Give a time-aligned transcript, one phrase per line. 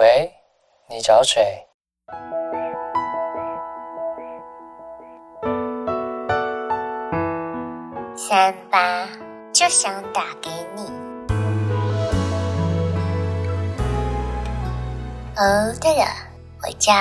[0.00, 0.32] 喂，
[0.88, 1.66] 你找谁？
[8.16, 9.06] 三八
[9.52, 10.84] 就想打给你。
[15.36, 16.06] 哦，对了，
[16.62, 16.94] 我叫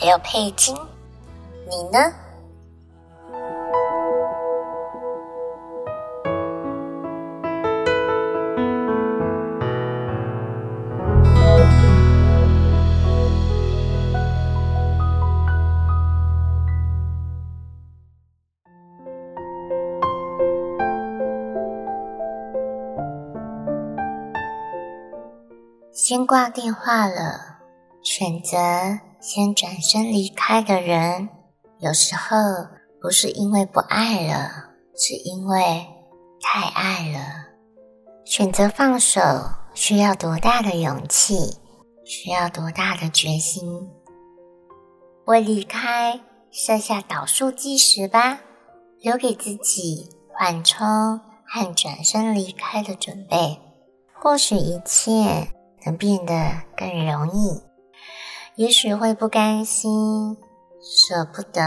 [0.00, 0.74] 刘佩金，
[1.68, 2.10] 你呢？
[25.98, 27.58] 先挂电话了，
[28.04, 28.56] 选择
[29.20, 31.28] 先转身离开的人，
[31.80, 32.36] 有时候
[33.02, 34.48] 不是因为不爱了，
[34.96, 35.84] 是因为
[36.40, 37.18] 太爱了。
[38.24, 39.20] 选择放手
[39.74, 41.58] 需要多大的勇气，
[42.04, 43.90] 需要多大的决心？
[45.26, 46.20] 为离开
[46.52, 48.38] 设下倒数计时吧，
[49.00, 50.86] 留给自己缓冲
[51.44, 53.58] 和转身离开的准备。
[54.14, 55.57] 或许一切。
[55.84, 56.34] 能变得
[56.76, 57.62] 更容易，
[58.56, 60.36] 也许会不甘心、
[60.80, 61.60] 舍不得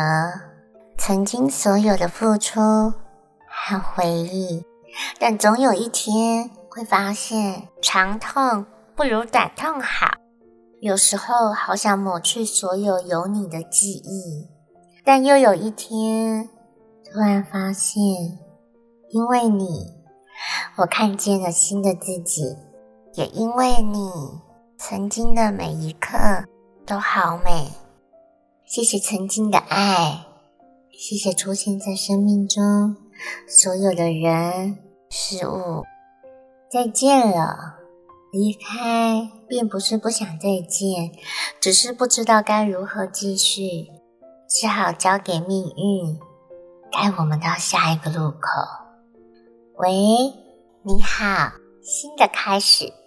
[0.98, 2.60] 曾经所有的付出
[3.48, 4.64] 和回忆，
[5.20, 10.18] 但总有一天会发现长痛不如短痛好。
[10.82, 14.50] 有时候好想抹去所有有你的记忆，
[15.06, 16.50] 但又有一天
[17.06, 18.02] 突然发现，
[19.12, 19.94] 因为你，
[20.78, 22.58] 我看见了新的自己。
[23.14, 24.10] 也因为你
[24.78, 26.18] 曾经的每一刻
[26.86, 27.70] 都好美，
[28.66, 30.26] 谢谢曾经的爱，
[30.92, 32.96] 谢谢出现在生命中
[33.48, 34.78] 所有的人
[35.10, 35.84] 事物。
[36.72, 37.76] 再见了，
[38.32, 41.12] 离开并不是不想再见，
[41.60, 43.90] 只是不知道该如何继续，
[44.48, 46.18] 只好交给命运
[46.90, 48.48] 带我们到下一个路口。
[49.76, 49.92] 喂，
[50.84, 51.52] 你好，
[51.84, 53.01] 新的开始。